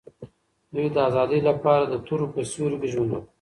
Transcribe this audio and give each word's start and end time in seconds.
دوی 0.73 0.87
د 0.95 0.97
آزادۍ 1.07 1.39
لپاره 1.49 1.83
د 1.87 1.95
تورو 2.05 2.25
په 2.33 2.39
سیوري 2.51 2.77
کې 2.81 2.87
ژوند 2.93 3.11
وکړ. 3.13 3.21